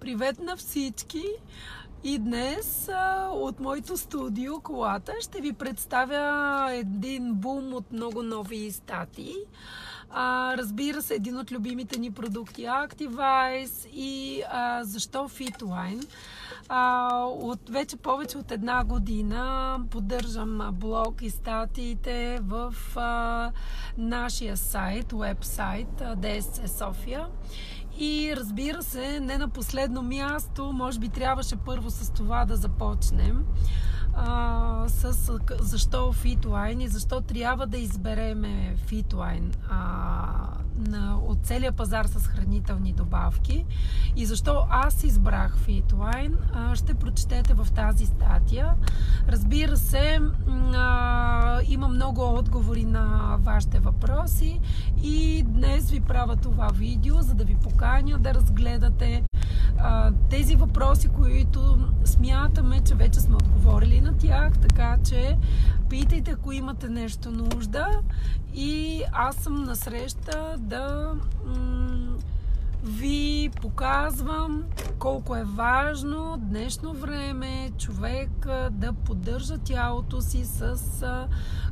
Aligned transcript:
Привет 0.00 0.38
на 0.38 0.56
всички! 0.56 1.22
И 2.04 2.18
днес 2.18 2.88
от 3.30 3.60
моето 3.60 3.96
студио, 3.96 4.60
колата, 4.60 5.12
ще 5.20 5.40
ви 5.40 5.52
представя 5.52 6.72
един 6.72 7.34
бум 7.34 7.74
от 7.74 7.92
много 7.92 8.22
нови 8.22 8.72
статии. 8.72 9.34
А, 10.10 10.56
разбира 10.56 11.02
се, 11.02 11.14
един 11.14 11.36
от 11.36 11.52
любимите 11.52 11.98
ни 11.98 12.10
продукти 12.10 12.62
Activize 12.62 13.88
и 13.88 14.42
а, 14.50 14.84
защо 14.84 15.28
Fitline. 15.28 16.06
А, 16.68 17.08
от 17.24 17.70
вече 17.70 17.96
повече 17.96 18.38
от 18.38 18.50
една 18.50 18.84
година 18.84 19.78
поддържам 19.90 20.68
блог 20.72 21.22
и 21.22 21.30
статиите 21.30 22.38
в 22.42 22.74
а, 22.96 23.52
нашия 23.98 24.56
сайт, 24.56 25.12
вебсайт 25.12 25.88
DSC 25.98 26.66
София. 26.66 27.26
И 27.98 28.34
разбира 28.36 28.82
се, 28.82 29.20
не 29.20 29.38
на 29.38 29.48
последно 29.48 30.02
място, 30.02 30.72
може 30.72 30.98
би 30.98 31.08
трябваше 31.08 31.56
първо 31.56 31.90
с 31.90 32.12
това 32.12 32.44
да 32.44 32.56
започнем. 32.56 33.44
А, 34.14 34.84
с 34.88 35.38
защо 35.60 36.12
Fitline 36.12 36.82
и 36.82 36.88
защо 36.88 37.20
трябва 37.20 37.66
да 37.66 37.78
избереме 37.78 38.76
Fitline 38.86 39.56
а, 39.70 40.58
на, 40.78 41.18
от 41.26 41.38
целия 41.42 41.72
пазар 41.72 42.04
с 42.04 42.26
хранителни 42.26 42.92
добавки 42.92 43.66
и 44.16 44.26
защо 44.26 44.66
аз 44.70 45.04
избрах 45.04 45.56
а, 45.68 46.38
ще 46.74 46.94
прочетете 46.94 47.54
в 47.54 47.66
тази 47.74 48.06
статия. 48.06 48.74
Разбира 49.28 49.76
се, 49.76 50.20
има 51.68 51.88
много 51.88 52.34
отговори 52.34 52.84
на 52.84 53.36
вашите 53.40 53.78
въпроси 53.78 54.60
и 55.02 55.42
днес 55.42 55.90
ви 55.90 56.00
правя 56.00 56.36
това 56.36 56.68
видео, 56.74 57.22
за 57.22 57.34
да 57.34 57.44
ви 57.44 57.56
поканя 57.56 58.18
да 58.18 58.34
разгледате 58.34 59.24
тези 60.30 60.56
въпроси, 60.56 61.08
които 61.08 61.78
смятаме, 62.04 62.80
че 62.80 62.94
вече 62.94 63.20
сме 63.20 63.34
отговорили 63.36 64.00
на 64.00 64.16
тях, 64.18 64.58
така 64.58 64.98
че 65.04 65.38
питайте, 65.88 66.30
ако 66.30 66.52
имате 66.52 66.88
нещо 66.88 67.30
нужда 67.30 68.00
и 68.54 69.02
аз 69.12 69.36
съм 69.36 69.64
насреща 69.64 70.54
да 70.58 71.12
ви 72.82 73.50
показвам 73.60 74.64
колко 74.98 75.36
е 75.36 75.44
важно 75.44 76.36
днешно 76.38 76.92
време 76.94 77.70
човек 77.78 78.30
да 78.70 78.92
поддържа 78.92 79.58
тялото 79.58 80.20
си 80.20 80.44
с 80.44 80.76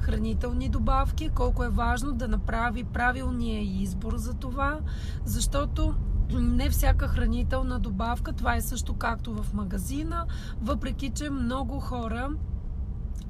хранителни 0.01 0.69
добавки, 0.69 1.29
колко 1.29 1.65
е 1.65 1.69
важно 1.69 2.13
да 2.13 2.29
направи 2.29 2.85
правилния 2.85 3.83
избор 3.83 4.17
за 4.17 4.35
това, 4.35 4.79
защото 5.25 5.95
не 6.33 6.71
всяка 6.71 7.09
хранителна 7.09 7.79
добавка, 7.79 8.33
това 8.33 8.57
е 8.57 8.61
също 8.61 8.95
както 8.95 9.43
в 9.43 9.55
магазина, 9.55 10.27
въпреки 10.61 11.11
че 11.11 11.31
много 11.31 11.81
хора 11.81 12.31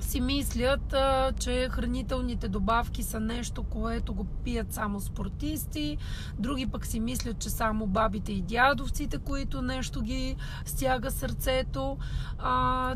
си 0.06 0.20
мислят, 0.20 0.94
че 1.38 1.68
хранителните 1.70 2.48
добавки 2.48 3.02
са 3.02 3.20
нещо, 3.20 3.62
което 3.62 4.14
го 4.14 4.24
пият 4.24 4.72
само 4.72 5.00
спортисти. 5.00 5.96
Други 6.38 6.66
пък 6.66 6.86
си 6.86 7.00
мислят, 7.00 7.38
че 7.38 7.50
само 7.50 7.86
бабите 7.86 8.32
и 8.32 8.42
дядовците, 8.42 9.18
които 9.18 9.62
нещо 9.62 10.02
ги 10.02 10.36
стяга 10.64 11.10
сърцето. 11.10 11.98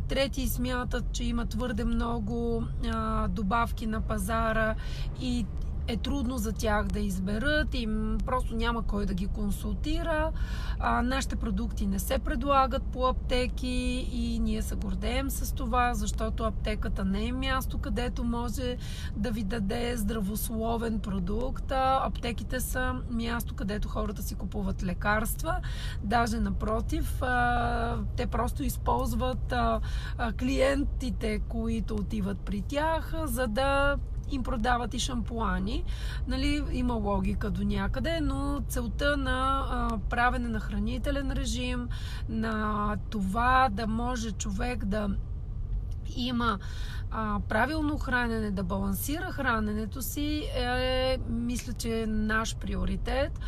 Трети 0.08 0.48
смятат, 0.48 1.04
че 1.12 1.24
има 1.24 1.46
твърде 1.46 1.84
много 1.84 2.64
добавки 3.28 3.86
на 3.86 4.00
пазара 4.00 4.74
и 5.20 5.46
е 5.90 5.96
трудно 5.96 6.38
за 6.38 6.52
тях 6.52 6.86
да 6.86 7.00
изберат 7.00 7.74
и 7.74 7.88
просто 8.26 8.56
няма 8.56 8.82
кой 8.82 9.06
да 9.06 9.14
ги 9.14 9.26
консултира. 9.26 10.32
А, 10.78 11.02
нашите 11.02 11.36
продукти 11.36 11.86
не 11.86 11.98
се 11.98 12.18
предлагат 12.18 12.82
по 12.82 13.06
аптеки 13.06 14.08
и 14.12 14.38
ние 14.38 14.62
се 14.62 14.74
гордеем 14.74 15.30
с 15.30 15.54
това, 15.54 15.94
защото 15.94 16.44
аптеката 16.44 17.04
не 17.04 17.26
е 17.26 17.32
място, 17.32 17.78
където 17.78 18.24
може 18.24 18.76
да 19.16 19.30
ви 19.30 19.42
даде 19.42 19.96
здравословен 19.96 20.98
продукт. 20.98 21.72
А 21.72 22.06
аптеките 22.06 22.60
са 22.60 22.94
място, 23.10 23.54
където 23.54 23.88
хората 23.88 24.22
си 24.22 24.34
купуват 24.34 24.82
лекарства. 24.82 25.56
Даже 26.02 26.40
напротив, 26.40 27.22
а, 27.22 27.96
те 28.16 28.26
просто 28.26 28.62
използват 28.62 29.52
а, 29.52 29.80
а, 30.18 30.32
клиентите, 30.32 31.38
които 31.38 31.94
отиват 31.94 32.38
при 32.38 32.62
тях, 32.62 33.14
за 33.24 33.46
да 33.46 33.96
им 34.32 34.42
продават 34.42 34.94
и 34.94 34.98
шампуани. 34.98 35.84
Нали, 36.28 36.62
има 36.72 36.94
логика 36.94 37.50
до 37.50 37.64
някъде, 37.64 38.20
но 38.20 38.62
целта 38.68 39.16
на 39.16 39.66
а, 39.70 39.98
правене 40.10 40.48
на 40.48 40.60
хранителен 40.60 41.32
режим, 41.32 41.88
на 42.28 42.96
това 43.10 43.68
да 43.72 43.86
може 43.86 44.32
човек 44.32 44.84
да 44.84 45.08
има 46.16 46.58
а, 47.10 47.40
правилно 47.48 47.98
хранене, 47.98 48.50
да 48.50 48.62
балансира 48.62 49.32
храненето 49.32 50.02
си, 50.02 50.44
е, 50.56 51.18
мисля, 51.28 51.72
че 51.72 52.02
е 52.02 52.06
наш 52.06 52.56
приоритет. 52.56 53.40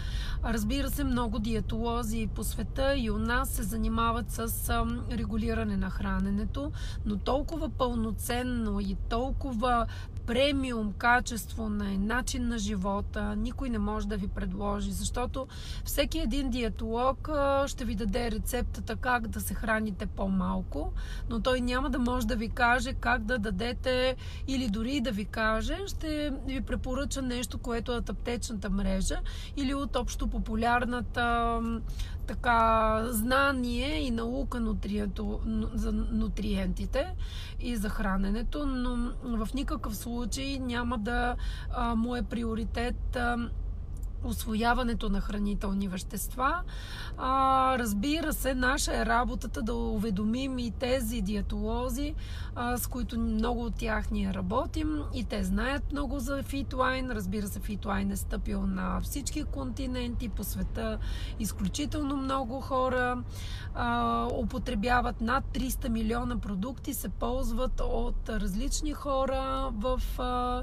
Разбира 0.44 0.91
се, 0.91 1.04
много 1.04 1.38
диетолози 1.38 2.28
по 2.34 2.44
света 2.44 2.94
и 2.97 3.10
у 3.10 3.19
нас 3.19 3.49
се 3.49 3.62
занимават 3.62 4.31
с 4.31 4.69
а, 4.69 4.87
регулиране 5.12 5.76
на 5.76 5.91
храненето, 5.91 6.72
но 7.06 7.16
толкова 7.16 7.69
пълноценно 7.69 8.81
и 8.81 8.97
толкова 9.09 9.87
премиум 10.27 10.93
качество 10.93 11.69
на 11.69 11.99
начин 11.99 12.49
на 12.49 12.59
живота 12.59 13.37
никой 13.37 13.71
не 13.71 13.78
може 13.78 14.09
да 14.09 14.16
ви 14.16 14.28
предложи, 14.28 14.93
защото 14.93 15.47
всеки 15.84 16.19
един 16.19 16.50
диетолог 16.50 17.28
ще 17.66 17.84
ви 17.84 17.94
даде 17.94 18.31
рецептата 18.31 18.97
как 18.97 19.28
да 19.28 19.41
се 19.41 19.55
храните 19.55 20.06
по-малко, 20.06 20.93
но 21.31 21.41
той 21.41 21.61
няма 21.61 21.91
да 21.91 21.99
може 21.99 22.27
да 22.27 22.37
ви 22.37 22.49
каже 22.49 22.93
как 22.93 23.25
да 23.25 23.38
дадете 23.38 24.16
или 24.49 24.69
дори 24.69 25.00
да 25.00 25.12
ви 25.12 25.25
каже, 25.25 25.78
ще 25.87 26.32
ви 26.47 26.61
препоръча 26.61 27.22
нещо, 27.22 27.59
което 27.59 27.93
е 27.93 27.97
от 27.97 28.09
аптечната 28.09 28.71
мрежа 28.71 29.21
или 29.56 29.75
от 29.75 29.97
общо 29.97 30.27
популярната 30.27 31.59
така 32.27 33.00
знание 33.10 34.06
и 34.06 34.10
наука 34.10 34.60
нутриенто, 34.60 35.41
за 35.75 35.93
нутриентите 35.93 37.15
и 37.60 37.77
за 37.77 37.88
храненето, 37.88 38.66
но 38.66 39.12
в 39.47 39.55
никакъв 39.55 39.97
случай 39.97 40.59
няма 40.59 40.99
да 40.99 41.37
а, 41.71 41.94
му 41.94 42.16
е 42.16 42.22
приоритет 42.22 43.16
а, 43.16 43.37
освояването 44.25 45.09
на 45.09 45.21
хранителни 45.21 45.88
вещества. 45.88 46.62
А, 47.19 47.78
разбира 47.78 48.33
се, 48.33 48.55
наша 48.55 48.97
е 48.97 49.06
работата 49.06 49.62
да 49.62 49.75
уведомим 49.75 50.59
и 50.59 50.71
тези 50.71 51.21
диетолози, 51.21 52.15
а, 52.55 52.77
с 52.78 52.87
които 52.87 53.19
много 53.19 53.65
от 53.65 53.75
тях 53.75 54.11
ние 54.11 54.34
работим 54.34 55.03
и 55.15 55.25
те 55.25 55.44
знаят 55.44 55.93
много 55.93 56.19
за 56.19 56.43
Фитлайн. 56.43 57.11
Разбира 57.11 57.47
се, 57.47 57.61
Фитлайн 57.61 58.11
е 58.11 58.16
стъпил 58.16 58.66
на 58.66 59.00
всички 59.00 59.44
континенти 59.44 60.28
по 60.28 60.44
света. 60.44 60.99
Изключително 61.38 62.16
много 62.16 62.61
хора 62.61 63.22
а, 63.75 64.28
употребяват 64.34 65.21
над 65.21 65.44
300 65.44 65.88
милиона 65.88 66.38
продукти, 66.38 66.94
се 66.94 67.09
ползват 67.09 67.81
от 67.81 68.28
различни 68.28 68.93
хора 68.93 69.71
в 69.72 70.03
а, 70.19 70.62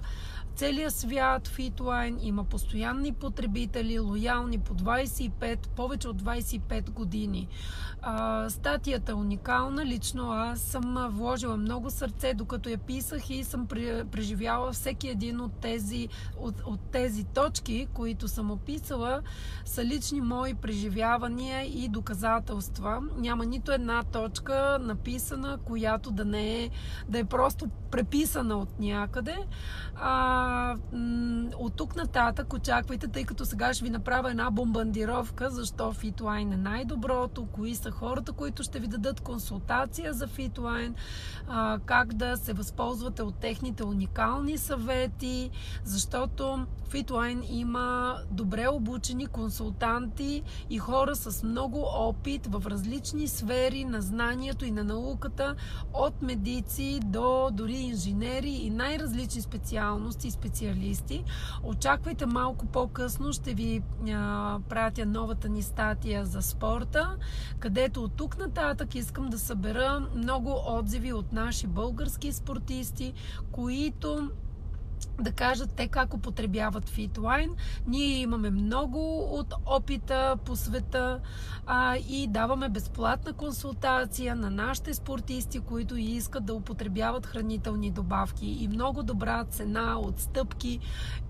целия 0.56 0.92
свят 0.92 1.48
Fitline 1.48 2.18
има 2.22 2.44
постоянни 2.44 3.14
потребители, 3.14 4.00
лоялни 4.00 4.60
по 4.60 4.76
25, 4.76 5.68
повече 5.68 6.08
от 6.08 6.22
25 6.22 6.90
години. 6.90 7.48
А, 8.02 8.50
статията 8.50 9.12
е 9.12 9.16
уникална. 9.16 9.86
Лично 9.86 10.32
аз 10.32 10.60
съм 10.60 11.08
вложила 11.10 11.58
много 11.58 11.90
сърце, 11.90 12.34
докато 12.34 12.70
я 12.70 12.78
писах 12.78 13.30
и 13.30 13.44
съм 13.44 13.68
преживяла 14.12 14.72
всеки 14.72 15.08
един 15.08 15.42
от 15.42 15.52
тези, 15.54 16.08
от, 16.40 16.56
от 16.66 16.80
тези 16.92 17.24
точки, 17.24 17.88
които 17.94 18.28
съм 18.28 18.52
описала, 18.52 19.22
са 19.66 19.86
лични 19.86 20.22
мои 20.22 20.54
преживявания 20.54 21.84
и 21.84 21.88
доказателства. 21.88 23.02
Няма 23.18 23.46
нито 23.46 23.72
една 23.72 24.04
точка 24.04 24.78
написана, 24.82 25.58
която 25.66 26.12
да 26.12 26.26
не 26.26 26.64
е, 26.64 26.70
да 27.10 27.20
е 27.20 27.24
просто 27.24 27.68
преписана 27.92 28.58
от 28.58 28.80
някъде. 28.80 29.38
А, 29.96 30.39
от 31.58 31.74
тук 31.76 31.96
нататък 31.96 32.54
очаквайте, 32.54 33.08
тъй 33.08 33.24
като 33.24 33.46
сега 33.46 33.74
ще 33.74 33.84
ви 33.84 33.90
направя 33.90 34.30
една 34.30 34.52
бомбандировка, 34.52 35.50
защо 35.50 35.94
Fitline 35.94 36.54
е 36.54 36.58
най-доброто, 36.58 37.46
кои 37.46 37.76
са 37.76 37.92
хората, 37.92 38.32
които 38.32 38.64
ще 38.64 38.80
ви 38.80 38.88
дадат 38.88 39.20
консултация 39.20 40.14
за 40.14 40.28
а, 41.48 41.80
как 41.86 42.14
да 42.14 42.38
се 42.38 42.54
възползвате 42.54 43.24
от 43.24 43.36
техните 43.36 43.84
уникални 43.84 44.58
съвети, 44.58 45.50
защото 45.84 46.66
Fitline 46.90 47.46
има 47.50 48.18
добре 48.32 48.68
обучени 48.68 49.28
консултанти 49.28 50.44
и 50.70 50.78
хора 50.78 51.16
с 51.16 51.44
много 51.44 51.86
опит 51.96 52.48
в 52.48 52.64
различни 52.66 53.28
сфери 53.28 53.86
на 53.86 54.02
знанието 54.02 54.66
и 54.66 54.72
на 54.72 54.84
науката, 54.84 55.56
от 55.94 56.22
медици 56.22 57.00
до 57.06 57.50
дори 57.52 57.74
инженери 57.74 58.50
и 58.50 58.70
най-различни 58.70 59.42
специалности 59.42 60.29
експерти, 60.30 60.50
специалисти. 60.50 61.24
Очаквайте 61.64 62.26
малко 62.26 62.66
по-късно, 62.66 63.34
ще 63.34 63.54
ви 63.54 63.82
а, 64.14 64.60
пратя 64.70 65.06
новата 65.06 65.50
ни 65.50 65.62
статия 65.62 66.26
за 66.26 66.42
спорта, 66.42 67.18
където 67.60 68.04
от 68.04 68.14
тук 68.14 68.38
нататък 68.38 68.96
искам 68.96 69.30
да 69.30 69.40
събера 69.40 70.08
много 70.16 70.56
отзиви 70.68 71.14
от 71.14 71.34
наши 71.34 71.68
български 71.68 72.32
спортисти, 72.32 73.14
които 73.52 74.32
да 75.24 75.32
кажат 75.32 75.72
те 75.76 75.88
как 75.88 76.14
употребяват 76.14 76.90
фитлайн. 76.90 77.52
Ние 77.88 78.18
имаме 78.18 78.50
много 78.50 79.20
от 79.40 79.54
опита 79.66 80.38
по 80.46 80.56
света 80.56 81.20
а, 81.66 81.98
и 82.10 82.28
даваме 82.28 82.70
безплатна 82.70 83.34
консултация 83.34 84.36
на 84.36 84.50
нашите 84.50 84.94
спортисти, 84.94 85.60
които 85.60 85.98
искат 85.98 86.46
да 86.46 86.54
употребяват 86.54 87.26
хранителни 87.26 87.92
добавки 87.92 88.48
и 88.48 88.68
много 88.68 89.04
добра 89.04 89.44
цена, 89.44 90.00
отстъпки 90.00 90.80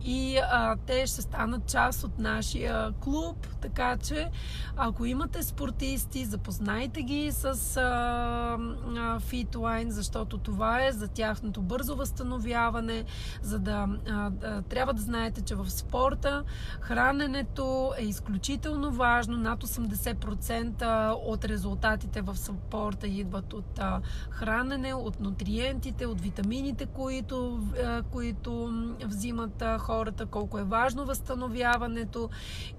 и 0.03 0.37
а, 0.37 0.75
те 0.85 1.07
ще 1.07 1.21
станат 1.21 1.67
част 1.67 2.03
от 2.03 2.19
нашия 2.19 2.91
клуб, 2.91 3.47
така 3.61 3.97
че 3.97 4.29
ако 4.77 5.05
имате 5.05 5.43
спортисти, 5.43 6.25
запознайте 6.25 7.01
ги 7.01 7.31
с 7.31 7.77
а, 7.77 9.19
фитлайн, 9.19 9.91
защото 9.91 10.37
това 10.37 10.85
е 10.85 10.91
за 10.91 11.07
тяхното 11.07 11.61
бързо 11.61 11.95
възстановяване, 11.95 13.05
за 13.41 13.59
да 13.59 13.78
а, 14.09 14.31
а, 14.43 14.61
трябва 14.61 14.93
да 14.93 15.01
знаете, 15.01 15.41
че 15.41 15.55
в 15.55 15.69
спорта 15.69 16.43
храненето 16.81 17.93
е 17.97 18.03
изключително 18.03 18.91
важно. 18.91 19.37
Над 19.37 19.63
80% 19.63 21.11
от 21.25 21.45
резултатите 21.45 22.21
в 22.21 22.37
спорта 22.37 23.07
идват 23.07 23.53
от 23.53 23.79
а, 23.79 24.01
хранене, 24.29 24.93
от 24.93 25.19
нутриентите, 25.19 26.05
от 26.05 26.21
витамините, 26.21 26.85
които, 26.85 27.59
а, 27.85 28.01
които 28.01 28.73
взимат 29.05 29.61
а, 29.61 29.77
хората, 29.77 30.25
колко 30.25 30.59
е 30.59 30.63
важно 30.63 31.05
възстановяването 31.05 32.29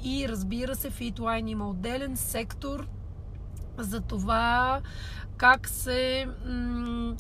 и 0.05 0.29
разбира 0.29 0.75
се, 0.75 0.91
Fitline 0.91 1.51
има 1.51 1.69
отделен 1.69 2.17
сектор 2.17 2.87
за 3.79 4.01
това 4.01 4.81
как 5.37 5.69
се 5.69 6.29
м- 6.47 7.15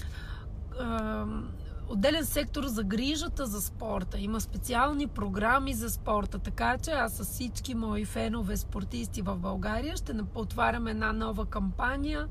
отделен 1.91 2.25
сектор 2.27 2.65
за 2.65 2.85
грижата 2.85 3.47
за 3.47 3.61
спорта. 3.61 4.19
Има 4.19 4.41
специални 4.41 5.07
програми 5.07 5.75
за 5.75 5.91
спорта, 5.91 6.39
така 6.39 6.79
че 6.79 6.91
аз 6.91 7.13
с 7.13 7.25
всички 7.25 7.75
мои 7.75 8.05
фенове 8.05 8.57
спортисти 8.57 9.23
в 9.23 9.37
България 9.37 9.97
ще 9.97 10.13
отварям 10.35 10.87
една 10.87 11.13
нова 11.13 11.47
кампания 11.47 12.27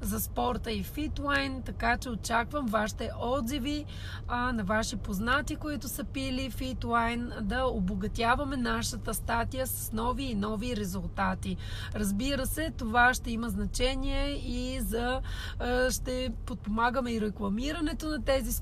за 0.00 0.20
спорта 0.20 0.72
и 0.72 0.82
фитлайн, 0.82 1.62
така 1.62 1.96
че 1.96 2.10
очаквам 2.10 2.66
вашите 2.66 3.10
отзиви 3.20 3.84
а, 4.28 4.52
на 4.52 4.64
ваши 4.64 4.96
познати, 4.96 5.56
които 5.56 5.88
са 5.88 6.04
пили 6.04 6.50
фитлайн, 6.50 7.32
да 7.42 7.64
обогатяваме 7.64 8.56
нашата 8.56 9.14
статия 9.14 9.66
с 9.66 9.92
нови 9.92 10.24
и 10.24 10.34
нови 10.34 10.76
резултати. 10.76 11.56
Разбира 11.94 12.46
се, 12.46 12.72
това 12.76 13.14
ще 13.14 13.30
има 13.30 13.48
значение 13.48 14.28
и 14.28 14.80
за 14.80 15.20
а, 15.58 15.90
ще 15.90 16.32
подпомагаме 16.46 17.12
и 17.12 17.20
рекламирането 17.20 18.08
на 18.08 18.24
тези 18.24 18.52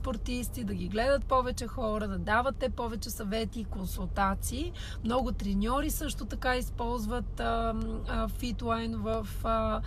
спортисти, 0.45 0.65
да 0.65 0.75
ги 0.75 0.89
гледат 0.89 1.25
повече 1.25 1.67
хора, 1.67 2.09
да 2.09 2.19
дават 2.19 2.57
те 2.57 2.69
повече 2.69 3.11
съвети 3.11 3.61
и 3.61 3.65
консултации. 3.65 4.73
Много 5.05 5.33
треньори 5.33 5.91
също 5.91 6.25
така 6.25 6.57
използват 6.57 7.43
фитлайн 8.39 8.97
в 8.97 9.27
а, 9.45 9.81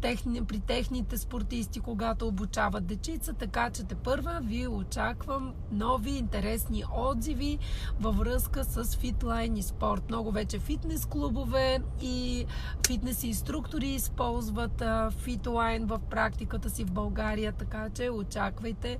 техни, 0.00 0.44
при 0.44 0.60
техните 0.60 1.18
спортисти, 1.18 1.80
когато 1.80 2.28
обучават 2.28 2.86
дечица, 2.86 3.32
така 3.32 3.70
че 3.70 3.84
те 3.84 3.94
първа 3.94 4.40
ви 4.42 4.66
очаквам 4.66 5.54
нови 5.72 6.10
интересни 6.10 6.84
отзиви 6.96 7.58
във 8.00 8.16
връзка 8.16 8.64
с 8.64 8.96
фитлайн 8.96 9.56
и 9.56 9.62
спорт. 9.62 10.02
Много 10.08 10.30
вече 10.32 10.58
фитнес 10.58 11.06
клубове 11.06 11.78
и 12.02 12.46
фитнес 12.86 13.24
инструктори 13.24 13.88
използват 13.88 14.82
фитлайн 15.10 15.86
в 15.86 16.00
практиката 16.10 16.70
си 16.70 16.84
в 16.84 16.92
България, 16.92 17.52
така 17.52 17.88
че 17.94 18.10
очаквайте 18.10 18.98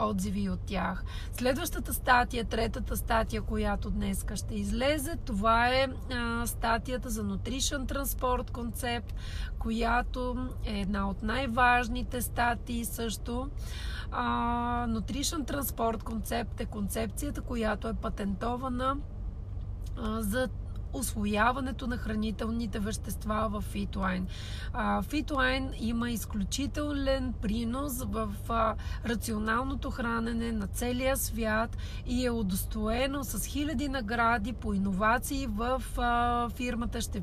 отзиви 0.00 0.48
от 0.48 0.60
тях. 0.60 1.04
Следващата 1.32 1.94
статия, 1.94 2.44
третата 2.44 2.96
статия, 2.96 3.42
която 3.42 3.90
днес 3.90 4.26
ще 4.34 4.54
излезе, 4.54 5.16
това 5.24 5.68
е 5.68 5.88
а, 6.12 6.46
статията 6.46 7.10
за 7.10 7.24
Nutrition 7.24 7.92
Transport 7.92 8.50
концепт, 8.50 9.14
която 9.58 10.48
е 10.64 10.80
една 10.80 11.10
от 11.10 11.22
най-важните 11.22 12.22
статии 12.22 12.84
също. 12.84 13.50
А, 14.10 14.24
Nutrition 14.86 15.52
Transport 15.52 16.02
концепт 16.02 16.60
е 16.60 16.66
концепцията, 16.66 17.40
която 17.40 17.88
е 17.88 17.94
патентована 17.94 18.96
а, 19.96 20.22
за 20.22 20.48
освояването 20.98 21.86
на 21.86 21.96
хранителните 21.96 22.78
вещества 22.78 23.48
в 23.52 23.60
Фитлайн. 23.60 24.26
Фитлайн 25.02 25.70
има 25.80 26.10
изключителен 26.10 27.34
принос 27.42 28.02
в 28.02 28.28
рационалното 29.06 29.90
хранене 29.90 30.52
на 30.52 30.66
целия 30.66 31.16
свят 31.16 31.76
и 32.06 32.26
е 32.26 32.30
удостоено 32.30 33.24
с 33.24 33.46
хиляди 33.46 33.88
награди 33.88 34.52
по 34.52 34.74
иновации 34.74 35.46
в 35.46 35.82
фирмата. 36.56 37.00
Ще, 37.00 37.22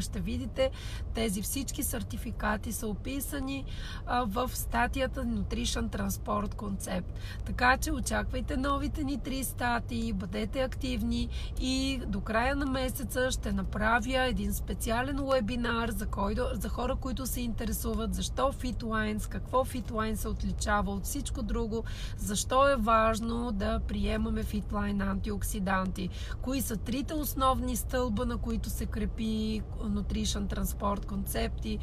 ще 0.00 0.20
видите 0.20 0.70
тези 1.14 1.42
всички 1.42 1.82
сертификати 1.82 2.72
са 2.72 2.86
описани 2.86 3.64
в 4.26 4.50
статията 4.54 5.24
Nutrition 5.24 5.88
Transport 5.88 6.54
Concept. 6.54 7.04
Така 7.44 7.76
че 7.76 7.92
очаквайте 7.92 8.56
новите 8.56 9.04
ни 9.04 9.18
три 9.18 9.44
статии, 9.44 10.12
бъдете 10.12 10.60
активни 10.60 11.28
и 11.60 12.00
до 12.06 12.20
края 12.20 12.56
на 12.56 12.66
месец 12.66 13.09
месеца 13.14 13.40
ще 13.40 13.52
направя 13.52 14.24
един 14.24 14.54
специален 14.54 15.20
вебинар 15.32 15.90
за, 15.90 16.06
който, 16.06 16.44
за 16.52 16.68
хора, 16.68 16.96
които 16.96 17.26
се 17.26 17.40
интересуват 17.40 18.14
защо 18.14 18.52
FitLines, 18.52 19.28
какво 19.28 19.64
FitLine 19.64 20.14
се 20.14 20.28
отличава 20.28 20.92
от 20.92 21.04
всичко 21.04 21.42
друго, 21.42 21.84
защо 22.16 22.68
е 22.68 22.76
важно 22.76 23.52
да 23.52 23.80
приемаме 23.88 24.44
FitLine 24.44 25.10
антиоксиданти, 25.10 26.08
кои 26.42 26.60
са 26.60 26.76
трите 26.76 27.14
основни 27.14 27.76
стълба, 27.76 28.26
на 28.26 28.36
които 28.36 28.70
се 28.70 28.86
крепи 28.86 29.62
Nutrition 29.82 30.56
Transport 30.56 31.06
концепти, 31.06 31.78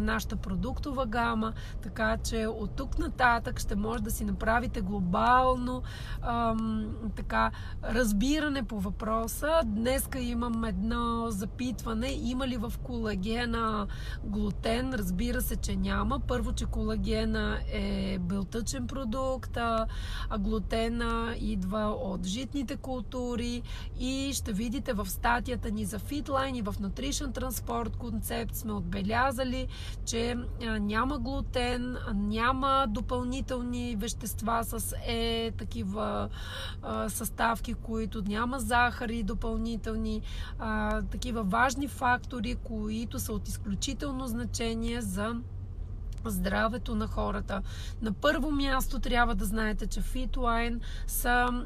нашата 0.00 0.36
продуктова 0.36 1.06
гама, 1.06 1.52
така 1.82 2.16
че 2.16 2.46
от 2.46 2.76
тук 2.76 2.98
нататък 2.98 3.60
ще 3.60 3.76
може 3.76 4.02
да 4.02 4.10
си 4.10 4.24
направите 4.24 4.80
глобално 4.80 5.82
ам, 6.22 6.86
така, 7.16 7.50
разбиране 7.84 8.62
по 8.62 8.80
въпроса. 8.80 9.60
Днеска 9.64 10.18
имам 10.18 10.51
имам 10.52 10.64
едно 10.64 11.30
запитване. 11.30 12.18
Има 12.22 12.48
ли 12.48 12.56
в 12.56 12.72
колагена 12.82 13.86
глутен? 14.24 14.94
Разбира 14.94 15.42
се, 15.42 15.56
че 15.56 15.76
няма. 15.76 16.20
Първо, 16.20 16.52
че 16.52 16.66
колагена 16.66 17.58
е 17.72 18.18
белтъчен 18.18 18.86
продукт, 18.86 19.56
а 19.56 19.86
глутена 20.38 21.34
идва 21.40 21.96
от 22.02 22.26
житните 22.26 22.76
култури 22.76 23.62
и 24.00 24.30
ще 24.32 24.52
видите 24.52 24.92
в 24.92 25.10
статията 25.10 25.70
ни 25.70 25.84
за 25.84 25.98
Fitline 25.98 26.58
и 26.58 26.62
в 26.62 26.74
Nutrition 26.74 27.40
Transport 27.40 27.96
концепт 27.96 28.56
сме 28.56 28.72
отбелязали, 28.72 29.66
че 30.04 30.36
няма 30.80 31.18
глутен, 31.18 31.96
няма 32.14 32.86
допълнителни 32.88 33.96
вещества 33.98 34.64
с 34.64 34.94
е 35.06 35.52
такива 35.58 36.28
съставки, 37.08 37.74
които 37.74 38.22
няма 38.22 38.58
захари 38.58 39.22
допълнителни 39.22 40.22
а, 40.58 41.02
такива 41.02 41.42
важни 41.42 41.88
фактори, 41.88 42.54
които 42.54 43.18
са 43.18 43.32
от 43.32 43.48
изключително 43.48 44.26
значение 44.26 45.00
за 45.00 45.34
здравето 46.24 46.94
на 46.94 47.06
хората. 47.06 47.62
На 48.02 48.12
първо 48.12 48.50
място 48.50 48.98
трябва 48.98 49.34
да 49.34 49.44
знаете, 49.44 49.86
че 49.86 50.02
Fitline 50.02 50.80
са 51.06 51.64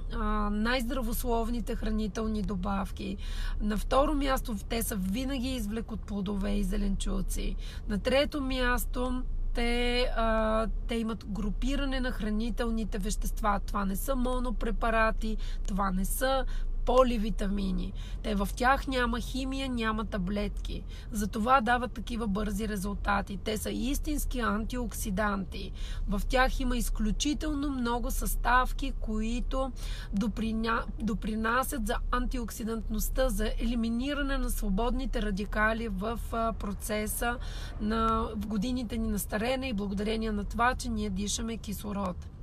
най-здравословните 0.50 1.76
хранителни 1.76 2.42
добавки. 2.42 3.16
На 3.61 3.76
второ 3.76 4.14
място 4.14 4.56
те 4.68 4.82
са 4.82 4.96
винаги 4.96 5.49
извлек 5.49 5.92
от 5.92 6.00
плодове 6.00 6.52
и 6.52 6.64
зеленчуци. 6.64 7.56
На 7.88 7.99
трето 7.99 8.40
място 8.40 9.23
те, 9.54 10.06
а, 10.16 10.66
те 10.88 10.94
имат 10.94 11.25
групиране 11.28 12.00
на 12.00 12.11
хранителните 12.11 12.99
вещества. 12.99 13.61
Това 13.66 13.85
не 13.85 13.96
са 13.96 14.16
монопрепарати, 14.16 15.37
това 15.66 15.90
не 15.90 16.04
са 16.04 16.44
поливитамини. 16.86 17.92
Те 18.22 18.34
в 18.34 18.48
тях 18.56 18.86
няма 18.86 19.20
химия, 19.20 19.68
няма 19.68 20.04
таблетки. 20.04 20.84
Затова 21.10 21.60
дават 21.60 21.92
такива 21.92 22.26
бързи 22.26 22.68
резултати. 22.68 23.38
Те 23.44 23.56
са 23.56 23.70
истински 23.70 24.40
антиоксиданти. 24.40 25.72
В 26.08 26.22
тях 26.28 26.60
има 26.60 26.76
изключително 26.76 27.70
много 27.70 28.10
съставки, 28.10 28.92
които 29.00 29.72
доприня... 30.12 30.84
допринасят 31.02 31.86
за 31.86 31.94
антиоксидантността, 32.10 33.28
за 33.28 33.52
елиминиране 33.58 34.38
на 34.38 34.50
свободните 34.50 35.22
радикали 35.22 35.88
в 35.88 36.20
процеса 36.58 37.36
на 37.80 38.28
годините 38.36 38.98
ни 38.98 39.08
на 39.08 39.18
старене 39.18 39.68
и 39.68 39.72
благодарение 39.72 40.32
на 40.32 40.44
това, 40.44 40.74
че 40.74 40.88
ние 40.88 41.10
дишаме 41.10 41.56
кислород. 41.56 42.35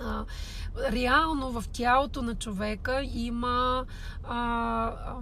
А, 0.00 0.24
реално 0.92 1.60
в 1.60 1.64
тялото 1.72 2.22
на 2.22 2.34
човека 2.34 3.02
има 3.14 3.84
а, 4.24 4.36
а, 4.86 5.14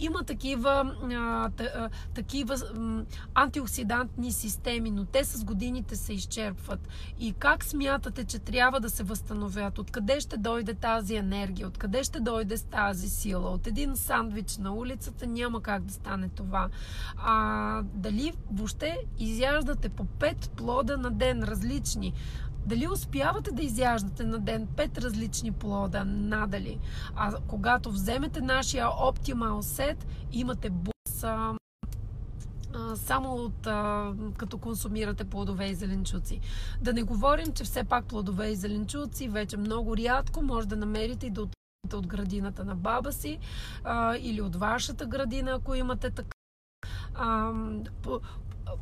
има 0.00 0.24
такива, 0.24 0.94
а, 1.12 1.50
та, 1.50 1.88
такива 2.14 2.56
антиоксидантни 3.34 4.32
системи, 4.32 4.90
но 4.90 5.04
те 5.04 5.24
с 5.24 5.44
годините 5.44 5.96
се 5.96 6.12
изчерпват. 6.12 6.88
И 7.18 7.32
как 7.32 7.64
смятате, 7.64 8.24
че 8.24 8.38
трябва 8.38 8.80
да 8.80 8.90
се 8.90 9.02
възстановят? 9.02 9.78
Откъде 9.78 10.20
ще 10.20 10.36
дойде 10.36 10.74
тази 10.74 11.14
енергия? 11.14 11.68
Откъде 11.68 12.04
ще 12.04 12.20
дойде 12.20 12.56
с 12.56 12.62
тази 12.62 13.08
сила? 13.08 13.50
От 13.50 13.66
един 13.66 13.96
сандвич 13.96 14.56
на 14.56 14.74
улицата 14.74 15.26
няма 15.26 15.62
как 15.62 15.84
да 15.84 15.92
стане 15.92 16.28
това. 16.28 16.68
А, 17.16 17.82
дали 17.82 18.32
въобще 18.52 18.98
изяждате 19.18 19.88
по 19.88 20.04
пет 20.04 20.50
плода 20.56 20.96
на 20.96 21.10
ден 21.10 21.42
различни? 21.42 22.12
Дали 22.66 22.88
успявате 22.88 23.50
да 23.52 23.62
изяждате 23.62 24.24
на 24.24 24.38
ден 24.38 24.66
пет 24.76 24.98
различни 24.98 25.52
плода? 25.52 26.04
Надали. 26.04 26.78
А 27.16 27.32
когато 27.46 27.90
вземете 27.90 28.40
нашия 28.40 28.86
Optimal 28.86 29.60
Set, 29.60 29.96
имате 30.32 30.70
бус 30.70 31.24
само 32.94 33.34
от, 33.34 33.66
а, 33.66 34.12
като 34.36 34.58
консумирате 34.58 35.24
плодове 35.24 35.66
и 35.66 35.74
зеленчуци. 35.74 36.40
Да 36.80 36.92
не 36.92 37.02
говорим, 37.02 37.52
че 37.52 37.64
все 37.64 37.84
пак 37.84 38.04
плодове 38.04 38.48
и 38.48 38.56
зеленчуци 38.56 39.28
вече 39.28 39.56
много 39.56 39.96
рядко 39.96 40.42
може 40.42 40.68
да 40.68 40.76
намерите 40.76 41.26
и 41.26 41.30
да 41.30 41.42
отидете 41.42 41.96
от 41.96 42.06
градината 42.06 42.64
на 42.64 42.74
баба 42.74 43.12
си 43.12 43.38
а, 43.84 44.16
или 44.16 44.40
от 44.40 44.56
вашата 44.56 45.06
градина, 45.06 45.50
ако 45.50 45.74
имате 45.74 46.10
така. 46.10 46.36
А, 47.14 47.52
по, 48.02 48.20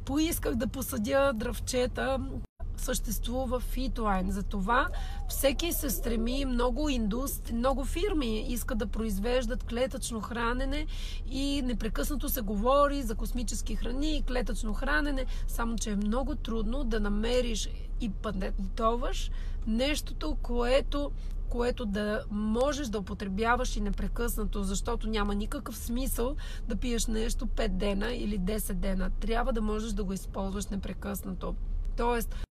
поисках 0.05 0.55
да 0.55 0.67
посадя 0.67 1.33
дръвчета, 1.35 2.19
съществува 2.81 3.61
фитлайн. 3.61 4.31
Затова 4.31 4.89
всеки 5.29 5.73
се 5.73 5.91
стреми, 5.91 6.45
много 6.45 6.89
индустри, 6.89 7.55
много 7.55 7.85
фирми 7.85 8.41
искат 8.49 8.79
да 8.79 8.87
произвеждат 8.87 9.65
клетъчно 9.65 10.21
хранене 10.21 10.87
и 11.31 11.63
непрекъснато 11.63 12.29
се 12.29 12.41
говори 12.41 13.03
за 13.03 13.15
космически 13.15 13.77
храни 13.77 14.17
и 14.17 14.23
клетъчно 14.23 14.75
хранене, 14.75 15.27
само 15.47 15.77
че 15.77 15.91
е 15.91 15.97
много 15.97 16.35
трудно 16.35 16.85
да 16.85 17.01
намериш 17.01 17.69
и 18.01 18.11
патентоваш 18.11 19.31
нещото, 19.67 20.37
което 20.43 21.11
което 21.49 21.87
да 21.87 22.25
можеш 22.31 22.89
да 22.89 22.99
употребяваш 22.99 23.77
и 23.77 23.81
непрекъснато, 23.81 24.63
защото 24.63 25.09
няма 25.09 25.35
никакъв 25.35 25.77
смисъл 25.77 26.37
да 26.69 26.77
пиеш 26.77 27.07
нещо 27.07 27.47
5 27.47 27.69
дена 27.69 28.13
или 28.13 28.41
10 28.41 28.73
дена. 28.73 29.11
Трябва 29.21 29.53
да 29.53 29.63
можеш 29.63 29.93
да 29.93 30.05
го 30.05 30.13
използваш 30.13 30.67
непрекъснато. 30.67 31.55
Тоест, 31.97 32.48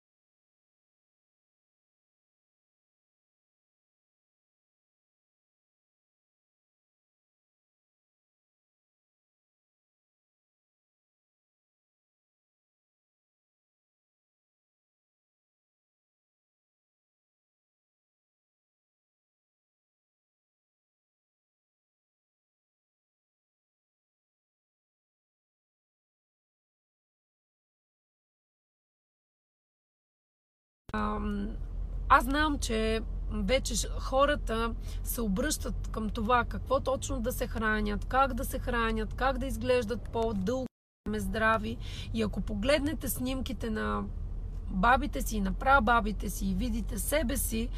аз 32.08 32.24
знам, 32.24 32.58
че 32.58 33.00
вече 33.30 33.74
хората 33.98 34.74
се 35.04 35.20
обръщат 35.20 35.88
към 35.88 36.10
това 36.10 36.44
какво 36.44 36.80
точно 36.80 37.20
да 37.20 37.32
се 37.32 37.46
хранят, 37.46 38.04
как 38.04 38.34
да 38.34 38.44
се 38.44 38.58
хранят, 38.58 39.14
как 39.14 39.38
да 39.38 39.46
изглеждат 39.46 40.08
по-дълго 40.12 40.66
здрави. 41.16 41.76
И 42.14 42.22
ако 42.22 42.40
погледнете 42.40 43.08
снимките 43.08 43.70
на 43.70 44.04
бабите 44.72 45.22
си, 45.22 45.40
на 45.40 45.52
прабабите 45.52 46.30
си 46.30 46.46
и 46.46 46.54
видите 46.54 46.98
себе 46.98 47.36
си, 47.36 47.68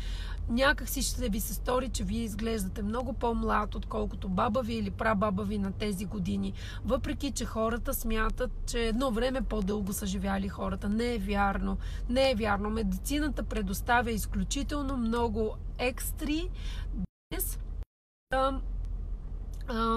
някак 0.49 0.89
си 0.89 1.03
ще 1.03 1.29
ви 1.29 1.41
се 1.41 1.55
стори, 1.55 1.89
че 1.89 2.05
вие 2.05 2.23
изглеждате 2.23 2.83
много 2.83 3.13
по-млад, 3.13 3.75
отколкото 3.75 4.29
баба 4.29 4.63
ви 4.63 4.75
или 4.75 4.91
прабаба 4.91 5.45
ви 5.45 5.59
на 5.59 5.73
тези 5.73 6.05
години. 6.05 6.53
Въпреки, 6.85 7.31
че 7.31 7.45
хората 7.45 7.95
смятат, 7.95 8.51
че 8.67 8.89
едно 8.89 9.11
време 9.11 9.43
по-дълго 9.43 9.93
са 9.93 10.07
живяли 10.07 10.49
хората. 10.49 10.89
Не 10.89 11.15
е 11.15 11.19
вярно. 11.19 11.79
Не 12.09 12.31
е 12.31 12.35
вярно. 12.35 12.71
Медицината 12.71 13.43
предоставя 13.43 14.11
изключително 14.11 14.97
много 14.97 15.57
екстри 15.79 16.51
днес 17.31 17.59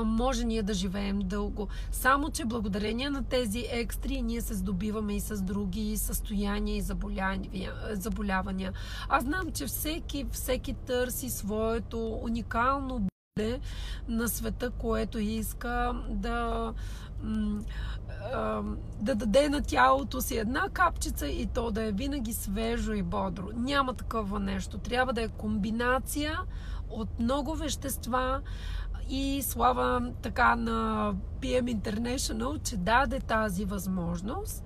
може 0.06 0.46
ние 0.46 0.64
да 0.64 0.74
живеем 0.74 1.20
дълго. 1.20 1.68
Само, 1.92 2.30
че 2.30 2.46
благодарение 2.46 3.10
на 3.10 3.24
тези 3.24 3.66
екстри 3.72 4.22
ние 4.22 4.42
се 4.42 4.54
здобиваме 4.54 5.16
и 5.16 5.20
с 5.20 5.42
други 5.42 5.98
състояния 5.98 6.78
и 6.78 6.82
заболявания. 7.92 8.74
Аз 9.10 9.24
знам, 9.24 9.52
че 9.52 9.68
всеки, 9.68 10.26
всеки 10.32 10.74
търси 10.74 11.30
своето 11.30 12.20
уникално 12.24 13.08
бъде 13.38 13.60
на 14.08 14.28
света, 14.28 14.70
което 14.70 15.20
иска 15.20 16.02
да 16.10 16.74
да 19.02 19.16
даде 19.16 19.50
на 19.50 19.62
тялото 19.62 20.22
си 20.22 20.38
една 20.38 20.70
капчица 20.70 21.28
и 21.28 21.46
то 21.46 21.72
да 21.72 21.84
е 21.84 21.92
винаги 21.92 22.34
свежо 22.34 22.94
и 22.94 23.04
бодро. 23.04 23.50
Няма 23.56 23.94
такова 23.94 24.40
нещо. 24.40 24.78
Трябва 24.78 25.14
да 25.14 25.22
е 25.22 25.28
комбинация 25.28 26.40
от 26.90 27.20
много 27.20 27.56
вещества, 27.56 28.42
и 29.10 29.42
слава 29.42 30.12
така 30.22 30.56
на 30.56 31.14
PM 31.42 31.78
International, 31.80 32.64
че 32.64 32.78
даде 32.78 33.20
тази 33.20 33.66
възможност 33.66 34.64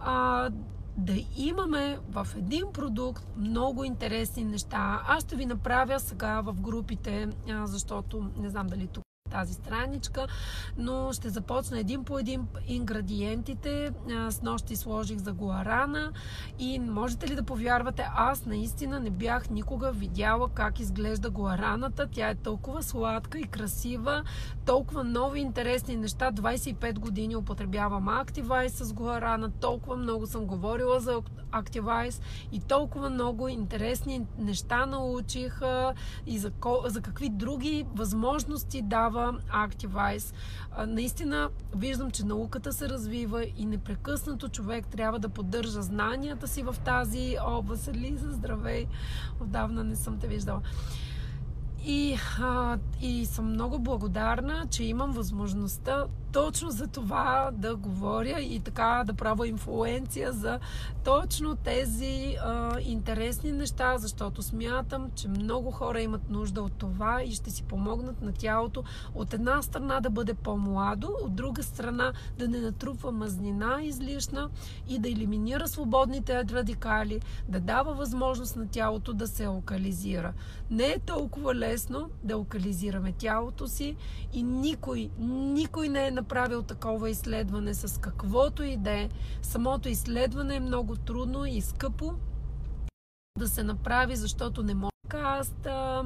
а, 0.00 0.50
да 0.96 1.14
имаме 1.36 1.98
в 2.10 2.28
един 2.36 2.64
продукт 2.72 3.24
много 3.36 3.84
интересни 3.84 4.44
неща. 4.44 5.02
Аз 5.08 5.22
ще 5.22 5.36
ви 5.36 5.46
направя 5.46 6.00
сега 6.00 6.40
в 6.40 6.60
групите, 6.60 7.28
защото 7.64 8.30
не 8.36 8.48
знам 8.48 8.66
дали 8.66 8.86
тук 8.86 9.03
тази 9.34 9.54
страничка, 9.54 10.26
но 10.78 11.12
ще 11.12 11.28
започна 11.28 11.78
един 11.78 12.04
по 12.04 12.18
един 12.18 12.46
ингредиентите. 12.66 13.90
С 14.30 14.42
нощи 14.42 14.76
сложих 14.76 15.18
за 15.18 15.32
гуарана 15.32 16.12
и 16.58 16.78
можете 16.78 17.28
ли 17.28 17.34
да 17.34 17.42
повярвате, 17.42 18.06
аз 18.16 18.46
наистина 18.46 19.00
не 19.00 19.10
бях 19.10 19.50
никога 19.50 19.92
видяла 19.92 20.48
как 20.48 20.80
изглежда 20.80 21.30
гуараната. 21.30 22.06
Тя 22.12 22.28
е 22.28 22.34
толкова 22.34 22.82
сладка 22.82 23.38
и 23.38 23.44
красива, 23.44 24.24
толкова 24.66 25.04
нови 25.04 25.40
интересни 25.40 25.96
неща. 25.96 26.32
25 26.32 26.98
години 26.98 27.36
употребявам 27.36 28.06
Activise 28.06 28.82
с 28.82 28.92
гуарана, 28.92 29.50
толкова 29.50 29.96
много 29.96 30.26
съм 30.26 30.46
говорила 30.46 31.00
за 31.00 31.20
Activise 31.52 32.22
и 32.52 32.60
толкова 32.60 33.10
много 33.10 33.48
интересни 33.48 34.26
неща 34.38 34.86
научих 34.86 35.60
и 36.26 36.38
за, 36.38 36.52
за 36.86 37.00
какви 37.00 37.28
други 37.28 37.86
възможности 37.94 38.82
дава 38.82 39.23
Activize. 39.32 40.34
Наистина 40.86 41.50
виждам, 41.76 42.10
че 42.10 42.26
науката 42.26 42.72
се 42.72 42.88
развива 42.88 43.44
и 43.56 43.66
непрекъснато 43.66 44.48
човек 44.48 44.86
трябва 44.86 45.18
да 45.18 45.28
поддържа 45.28 45.82
знанията 45.82 46.48
си 46.48 46.62
в 46.62 46.76
тази 46.84 47.36
област. 47.46 47.90
Лиза, 47.94 48.32
здравей! 48.32 48.86
Отдавна 49.40 49.84
не 49.84 49.96
съм 49.96 50.18
те 50.18 50.26
виждала. 50.26 50.60
И, 51.86 52.16
а, 52.40 52.78
и 53.00 53.26
съм 53.26 53.50
много 53.50 53.78
благодарна, 53.78 54.66
че 54.70 54.84
имам 54.84 55.12
възможността 55.12 56.06
точно 56.34 56.70
за 56.70 56.86
това 56.86 57.50
да 57.52 57.76
говоря 57.76 58.40
и 58.40 58.60
така 58.60 59.02
да 59.06 59.14
правя 59.14 59.48
инфлуенция 59.48 60.32
за 60.32 60.58
точно 61.04 61.56
тези 61.56 62.36
а, 62.44 62.80
интересни 62.80 63.52
неща, 63.52 63.98
защото 63.98 64.42
смятам, 64.42 65.10
че 65.14 65.28
много 65.28 65.70
хора 65.70 66.00
имат 66.00 66.30
нужда 66.30 66.62
от 66.62 66.72
това 66.72 67.22
и 67.22 67.30
ще 67.30 67.50
си 67.50 67.62
помогнат 67.62 68.22
на 68.22 68.32
тялото 68.32 68.84
от 69.14 69.34
една 69.34 69.62
страна 69.62 70.00
да 70.00 70.10
бъде 70.10 70.34
по-младо, 70.34 71.16
от 71.24 71.34
друга 71.34 71.62
страна 71.62 72.12
да 72.38 72.48
не 72.48 72.60
натрупва 72.60 73.12
мазнина 73.12 73.78
излишна 73.82 74.50
и 74.88 74.98
да 74.98 75.08
елиминира 75.08 75.68
свободните 75.68 76.44
радикали, 76.44 77.20
да 77.48 77.60
дава 77.60 77.94
възможност 77.94 78.56
на 78.56 78.68
тялото 78.68 79.12
да 79.12 79.26
се 79.26 79.46
локализира. 79.46 80.32
Не 80.70 80.86
е 80.86 80.98
толкова 80.98 81.54
лесно 81.54 82.10
да 82.22 82.36
локализираме 82.36 83.12
тялото 83.12 83.68
си 83.68 83.96
и 84.32 84.42
никой, 84.42 85.10
никой 85.18 85.88
не 85.88 86.06
е 86.06 86.10
направил 86.24 86.62
такова 86.62 87.10
изследване 87.10 87.74
с 87.74 88.00
каквото 88.00 88.62
и 88.62 88.76
да 88.76 88.90
е. 88.90 89.08
Самото 89.42 89.88
изследване 89.88 90.56
е 90.56 90.60
много 90.60 90.96
трудно 90.96 91.46
и 91.46 91.60
скъпо 91.60 92.14
да 93.38 93.48
се 93.48 93.62
направи, 93.62 94.16
защото 94.16 94.62
не 94.62 94.74
мога 94.74 94.90
аз 95.12 95.50
да 95.50 96.04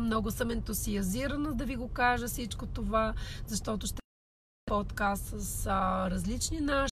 много 0.00 0.30
съм 0.30 0.50
ентусиазирана 0.50 1.54
да 1.54 1.64
ви 1.64 1.76
го 1.76 1.88
кажа 1.88 2.26
всичко 2.26 2.66
това, 2.66 3.14
защото 3.46 3.86
ще 3.86 4.02
подкаст 4.66 5.40
с 5.40 5.66
а, 5.66 6.10
различни 6.10 6.60
наши 6.60 6.80